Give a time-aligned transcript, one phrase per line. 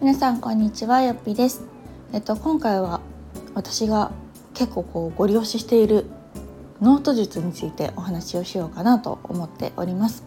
[0.00, 1.62] 皆さんこんにちはよっぴです。
[2.12, 3.00] えっと今回は
[3.54, 4.10] 私が
[4.54, 6.06] 結構こうご利用している
[6.80, 10.24] ノート術についてお話をしようかなと思っております。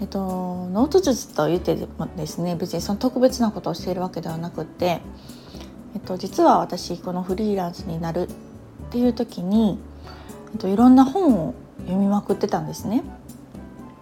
[0.00, 5.02] えっとノート術と言ってもですね別にその特別なことをしているわけではなくて
[5.94, 9.78] えっと実は私このフリーランスになるっていう時に、
[10.52, 13.02] えっと、いろんな本を読みまくってたんですね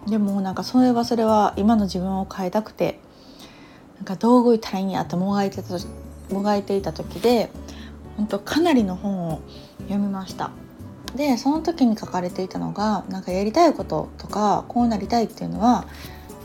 [0.07, 2.99] でもなんかそれはそれは今の自分を変えたくて
[3.97, 5.77] なんかどう動いたらいいんやってもがいてた
[6.33, 7.51] もがいていた時で
[8.17, 9.41] 本当かなりの本を
[9.83, 10.51] 読みました
[11.15, 15.85] でその時に書かれていたのがなんかやりたいこととかこうなりたいっていうのは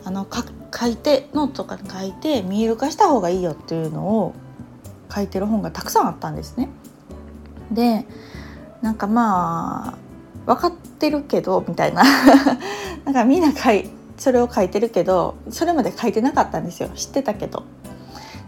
[0.04, 4.34] あの書いてノートとかに書いて見える化した方がいいよっていうのを
[5.14, 6.68] 書いてる本がたくさんあったんですね。
[7.70, 8.06] で
[8.82, 9.98] なんかまあ
[10.46, 12.02] 分かってるけどみたいな
[13.04, 17.64] なんかみんな書いそれを書いてるけどそれまで書いてなかったんですよ知ってたけど。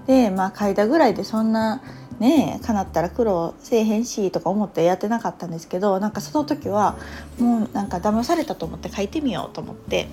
[0.07, 1.83] でまあ書いたぐらいでそんな
[2.21, 6.97] ねえ叶ったら苦労せえへんしとか思ってやってなかったんですけどなんかその時は
[7.39, 10.09] もうなんか騙されたと思って書いてみようと思って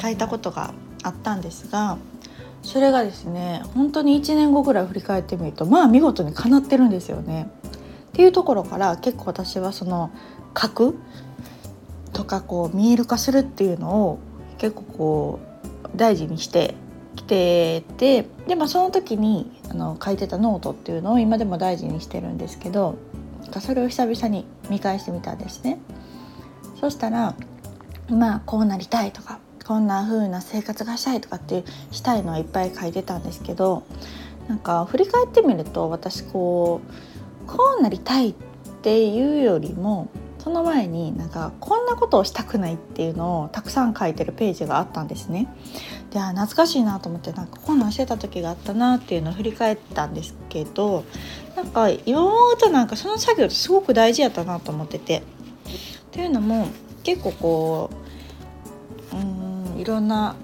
[0.00, 1.96] 書いたことがあったんですが
[2.62, 7.50] それがですね本当に1年後ぐらい振り返ってみるとまあ見事にかなってるんですよね。
[8.10, 10.10] っていうところから結構私はその
[10.58, 10.98] 書く
[12.12, 14.18] とかこう見える化するっていうのを
[14.58, 15.40] 結構こ
[15.94, 16.74] う大事にして
[17.16, 22.96] きててで、まあ、その時にあの書いてたノートっていうのを今でも大事にしてるんですけど
[23.60, 25.78] それを久々に見返してみたんですね。
[26.80, 27.34] そしたら
[28.08, 33.84] まあこうなりたいとかこんな風な生活がしたいとかってしたいのはいっぱい書いてたんですけど
[34.48, 36.80] なんか振り返ってみると私こ
[37.44, 38.34] うこうなりたいっ
[38.82, 40.08] ていうよりも
[40.42, 45.46] その前になんかこんなことをしたくないっていうのをたくさん書いてるページがあったんですね。
[46.10, 51.04] で懐かしいなと思ってなんかこんなんしてた時があったなっていうのを振り返ったんですけど
[51.54, 55.18] なんか今思うとなんかその作業ってすごく大事やったなと思ってて。
[55.18, 56.66] っていうのも
[57.04, 57.90] 結構こ
[59.12, 60.34] ううんいろんな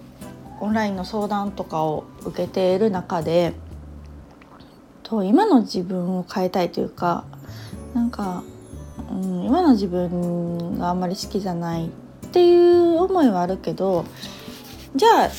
[0.60, 3.52] オンラインの相談とかを受けている中で
[5.02, 7.24] と今の自分を変えたいというか
[7.94, 8.44] なんか
[9.10, 11.90] うん、今の自分があんまり好きじゃないっ
[12.30, 14.04] ていう思いはあるけど
[14.94, 15.30] じゃあ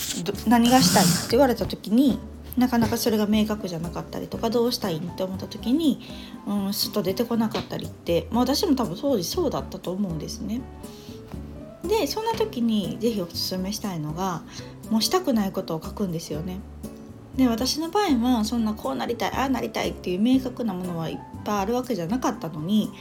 [0.47, 2.19] 何がしたいって言われた時に
[2.57, 6.01] なかなかそれが明確じゃなかったりとかどうしたいって思った時に、
[6.47, 10.61] うん、すっと出てこなかったりって、まあ、私も多分当時そうだったと思うんですね。
[11.83, 14.41] でそんな時に是非おすすめしたいのが
[14.89, 16.59] もうしたくないことを書くんですよね。
[17.35, 22.91] で私の場合はそんなこうなりたいああなりたいっていう明確なものはいっぱいあるわけじゃなかったのに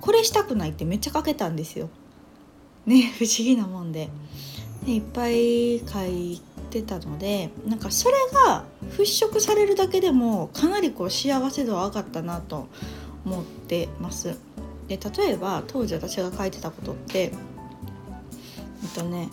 [0.00, 1.88] これしたくないってめっちゃ書けたんですよ。
[2.86, 4.08] ね 不思議なもんで。
[4.84, 6.40] でいっぱい書い
[6.70, 8.64] てたのでなんかそれが
[8.96, 12.68] 払拭されるだけでもかなりこう幸せ度は上がったなと
[13.24, 14.38] 思ってます。
[14.86, 17.32] で例えば当時私が書いてたことって
[18.82, 19.28] えっとね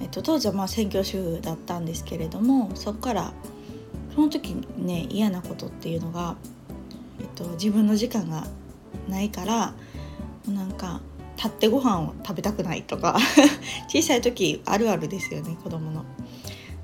[0.00, 3.32] えっと、当時はまあ専業主婦だったんですけれどもそこから
[4.14, 6.36] その時にね嫌なことっていうのが、
[7.20, 8.46] えっと、自分の時間が
[9.08, 9.74] ないから
[10.46, 11.00] なんか
[11.36, 13.18] 立ってご飯を食べたくないとか
[13.88, 16.04] 小さい時あるあるですよね子供の。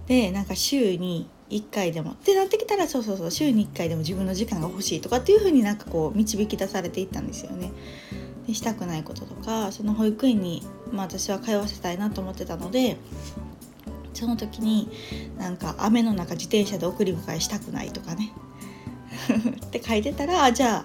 [0.06, 7.72] でなんか週に1回でもってなってきたらそうそうそう週に1回でも自分の時間が欲しいとかっていう風になんかこう導き出されていったんですよね。
[8.46, 10.62] でしたくないこととかその保育園に、
[10.92, 12.98] まあ、私は通わせたいなと思ってたので
[14.12, 14.90] その時に
[15.38, 18.32] なんか雨の中自転車で送り迎えしたくないとかね
[19.66, 20.84] って書いてたらじゃあ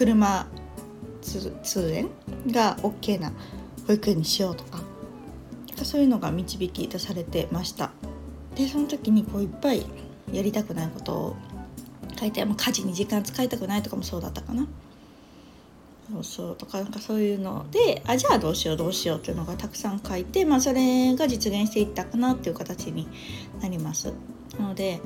[0.00, 0.46] 車
[1.20, 2.08] 通園
[2.50, 3.34] が OK な
[3.86, 4.64] 保育園にしようと。
[4.64, 4.82] か
[5.84, 7.90] そういうのが導き出されてました。
[8.54, 9.84] でその時にこういっぱい
[10.32, 11.36] やりたくないことを
[12.18, 14.66] 書いても家事に時間使いたくないとかもそうだったかな。
[16.10, 23.06] そうそうとかなんかそういうのであじゃあどうしようどうしようっていうのがたくさん書いて、まあ、それが実現していったかなっていう形に
[23.60, 24.14] なります。
[24.58, 25.02] なので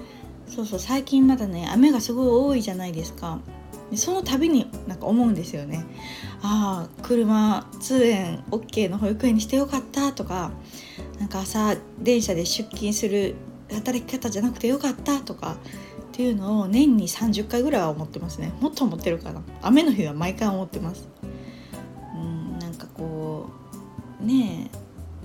[0.47, 3.41] そうそう最近まだね雨がすごい多いじゃないですか。
[3.91, 5.85] でその度になんか思うんですよね
[6.43, 10.51] ああ車通園 OK の保育園にしてよかったとか
[11.19, 13.35] なんか朝電車で出勤する
[13.73, 15.57] 働き方じゃなくてよかったとか
[16.15, 18.53] っていうのを年に30回ぐらいは思ってますね。
[18.61, 19.43] もっと思ってるかな。
[19.63, 21.09] 雨の日は毎回思ってます。
[22.15, 23.49] うんなんかこ
[24.23, 24.71] うね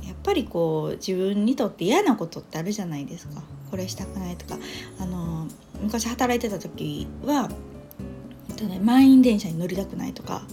[0.04, 3.44] えやっぱりこう自分にとって嫌なことってあるじゃないですか。
[3.70, 4.58] これしたくないとか。
[5.00, 5.48] あの
[5.80, 7.52] 昔働いてた時は
[8.60, 10.44] とね満員電車に乗りたくないとか、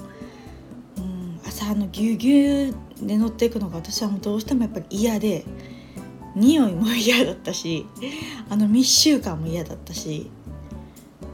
[0.96, 2.68] うん、朝のぎゅうぎゅ
[3.02, 5.44] うで乗っていくのが私はもうどうしてもやっぱり嫌で
[6.34, 7.86] 匂いも嫌だったし
[8.48, 10.30] あの密集感も嫌だったし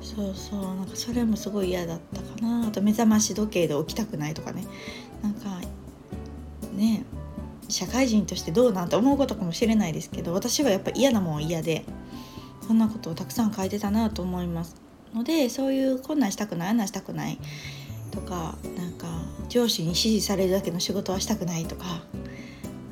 [0.01, 2.69] そうそうなんかそれもすごい嫌だったかな。
[2.69, 4.65] あと目覚まし時計で起きたくないとかね。
[5.23, 5.61] なんか
[6.75, 7.05] ね
[7.69, 11.85] 社会人としてどうなんて思うことかもしれないですけど私はやっぱ嫌なもん嫌で
[12.67, 14.82] そんなことをたくさん書いてたなと思います。
[15.15, 17.39] のでそういうこんなんしたくないあんなんしたくない
[18.11, 19.07] とかなんか
[19.49, 21.85] 上司に指示されるだけの仕事はしたくないとか、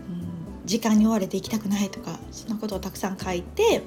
[0.09, 3.83] うん、時間に追われていきたくないとかそんなことをたくさん書いて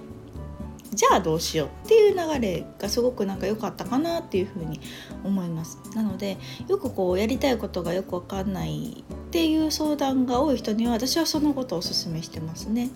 [0.94, 4.80] じゃあどうしようっていう流れがすごくなんか良かったかなっていうふうに
[5.24, 5.80] 思います。
[5.96, 6.38] なので
[6.68, 12.92] よくこうやりたいことがよく分かんないっていう相談が多い人には私はそのことをおすすめしてますね。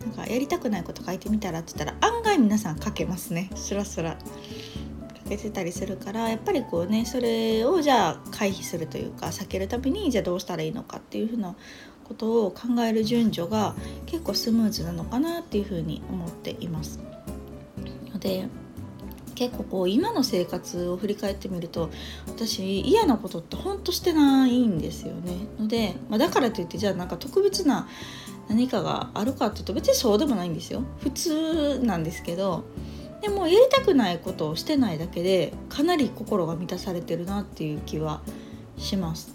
[0.00, 3.50] なんかやりたくないこと書いてみたらって言ったら案外皆さん書けますね。
[3.56, 4.16] スラスラ。
[5.24, 11.56] 書けてたりするからやっぱりこうねそれをじゃあ回避するというか避けるためにじゃあどうしたらいいのかっていうふうな
[12.04, 13.74] ことを考える順序が
[14.06, 17.00] 結構スムーズなのかなっていうふうに思っています。
[18.12, 18.48] ので
[19.34, 21.90] 結構こう今の生活を振り返ってみると
[22.28, 25.46] 私嫌なことってほんとしてないんですよね。
[25.58, 27.88] ので、まあ、だからといってじゃあなんか特別な
[28.48, 30.82] 何かがあるかっていうと別にそうでもないんですよ。
[31.00, 32.64] 普通なんですけど
[33.24, 38.20] でもやりたくないことをしてないだけでかなり心が満たされてるなっていう気は
[38.76, 39.34] します。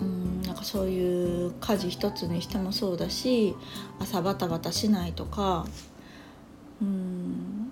[0.00, 3.54] うんなんかそういう家事一つにしてもそうだし
[4.00, 5.66] 朝バタバタしないとか
[6.80, 7.70] うん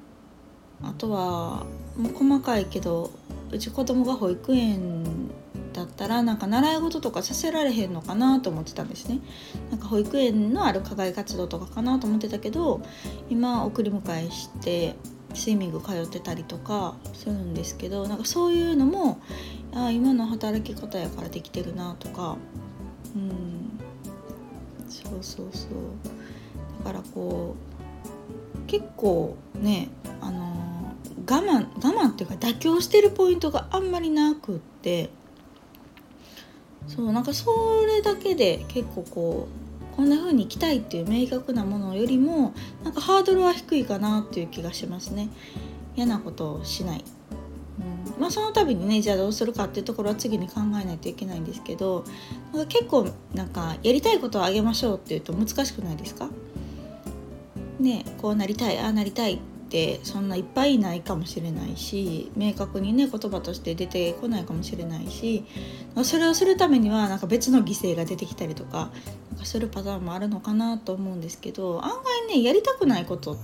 [0.82, 1.64] あとは
[1.96, 3.10] もう細かいけど
[3.50, 5.30] うち子供が保育園
[5.72, 9.20] だったらなんか習い事とかさせられへんのかなと思ってたんですね。
[9.70, 12.80] なんか保育園のある課外活動とかかなと思ってたけど
[13.28, 14.96] 今送り迎えして
[15.34, 19.20] スイミング通ってたりとかするんですけどなんかそういうのも
[19.72, 22.36] あ今の働き方やからできてるなとか
[23.14, 23.78] うん。
[24.88, 25.70] そうそうそう。
[26.84, 27.54] だからこ
[28.56, 29.88] う結構ね
[30.20, 30.50] あの
[31.28, 35.10] 我慢我慢っていうか妥協してるポイントがあんまりなくって
[36.86, 37.50] そうなんかそ
[37.86, 39.48] れだけで結構こ
[39.92, 45.28] うこんな風に行きたいっていう明確なものよりもなんかハードルは低いかなっていう気がしますね。
[45.96, 47.04] 嫌なことをしない、
[48.16, 52.04] うん、まあその度にねじゃあどうするかっていうところは次に考えないといけないんですけど
[52.52, 56.28] なんか結構なんかやりたいことをあげましょうっていうと難しくないですか？
[57.78, 59.40] ねこうなりたいああなりたい
[59.70, 65.44] ってそんないっぱいないかもしれないし明確にね言葉として出てこないかもしれないし
[66.02, 68.90] それをするためにはなんか別の犠牲が出てきたりとか
[69.30, 71.90] なんかするパターンもあるのかなと思うんですけど案
[72.28, 73.38] 外ねやりたくないこと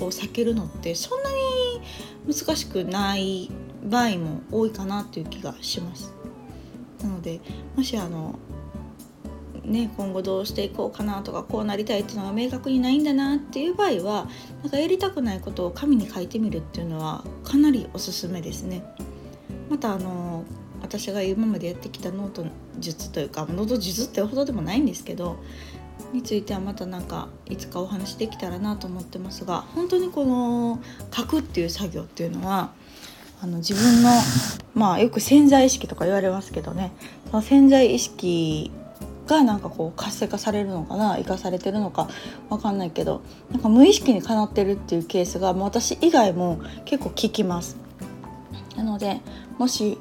[0.00, 1.36] を避けるのってそんなに
[2.26, 3.48] 難しくない
[3.84, 6.12] 場合も多いかなという気がします。
[7.02, 7.40] なので
[7.76, 8.38] もしあの
[9.64, 14.28] ね、今後どうしていこうかなとかこうなりたいっていうのが明確にないんだなっていう場合は
[14.62, 18.82] なんかやりたくないことを紙に書いてみるっていうのはかなりおすすめですね。
[19.70, 20.44] またあの
[20.82, 22.44] 私が今までやってきたノート
[22.78, 25.38] 術というかノート術ってほどでもないんですけど
[26.12, 30.80] についてはまた何かいつかお話できたらなと思ってますが本当にこの
[31.14, 32.72] 書くっていう作業っていうのは
[33.40, 34.10] あの自分の
[34.74, 36.92] まあよく潜在意識とか言われますけどね
[37.30, 38.70] その潜在意識
[39.32, 42.08] がなんかこう活性化されるのかな生かされてるのか
[42.50, 47.76] 分かんないけどなんか無意識にかなってるっていうケースがもう私以外も結構聞きます。
[48.76, 49.20] なので
[49.58, 49.98] もし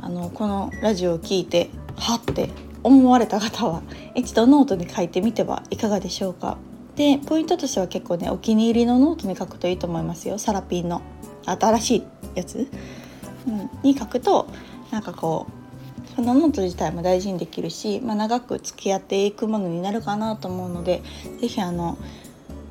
[0.00, 2.50] あのこのラジオを聞いてはって
[2.82, 3.82] 思われた方は
[4.14, 6.58] 一度ノートに書いてみてはいかがでしょうか。
[6.96, 11.02] でポイントとしては結構ねお気に入りのノートに書くといいと思いますよさらぴんの
[11.44, 12.02] 新しい
[12.36, 12.68] やつ、
[13.48, 14.46] うん、に書くと
[14.92, 15.63] なんかこう
[16.14, 21.02] そのノート自体も大事にできるし、まあ、長く付き合っていくものになるかなと思うので
[21.40, 21.98] 是非あの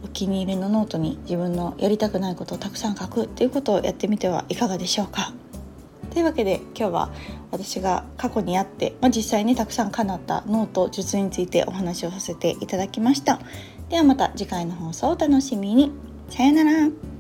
[0.04, 5.34] お気に入りのノートに自分のやりたくないことをたくさん書くっていうことをやってみてはいかがでしょうか。
[6.12, 7.12] というわけで今日は
[7.50, 13.40] 私が過去にあって、まあ、実際にたくさん叶ったノート術についてお話をさせていただきました。
[13.90, 15.92] ではまた次回の放送をお楽しみに。
[16.30, 17.13] さようなら。